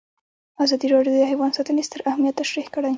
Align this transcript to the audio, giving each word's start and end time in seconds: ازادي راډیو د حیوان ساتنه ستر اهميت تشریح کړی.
ازادي 0.63 0.87
راډیو 0.93 1.13
د 1.15 1.19
حیوان 1.31 1.51
ساتنه 1.57 1.81
ستر 1.87 1.99
اهميت 2.11 2.35
تشریح 2.41 2.67
کړی. 2.73 2.89